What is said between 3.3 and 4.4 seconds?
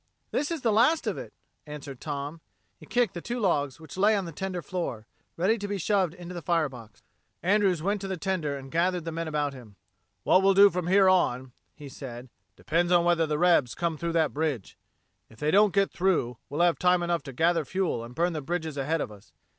logs which lay on the